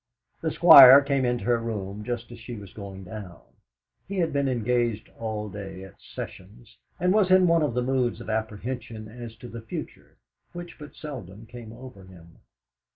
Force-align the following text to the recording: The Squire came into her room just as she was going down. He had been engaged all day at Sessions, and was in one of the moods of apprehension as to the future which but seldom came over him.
The 0.41 0.49
Squire 0.49 0.99
came 1.03 1.25
into 1.25 1.43
her 1.43 1.59
room 1.59 2.03
just 2.03 2.31
as 2.31 2.39
she 2.39 2.55
was 2.55 2.73
going 2.73 3.03
down. 3.03 3.39
He 4.07 4.17
had 4.17 4.33
been 4.33 4.47
engaged 4.49 5.11
all 5.19 5.47
day 5.47 5.83
at 5.83 6.01
Sessions, 6.01 6.75
and 6.99 7.13
was 7.13 7.29
in 7.29 7.45
one 7.45 7.61
of 7.61 7.75
the 7.75 7.83
moods 7.83 8.19
of 8.19 8.27
apprehension 8.27 9.07
as 9.07 9.35
to 9.35 9.47
the 9.47 9.61
future 9.61 10.17
which 10.53 10.79
but 10.79 10.95
seldom 10.95 11.45
came 11.45 11.71
over 11.71 12.05
him. 12.05 12.39